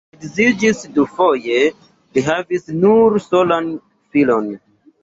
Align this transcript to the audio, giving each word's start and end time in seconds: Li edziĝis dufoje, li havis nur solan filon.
Li 0.21 0.27
edziĝis 0.27 0.79
dufoje, 0.95 1.59
li 2.17 2.25
havis 2.31 2.67
nur 2.81 3.21
solan 3.31 3.73
filon. 4.17 4.53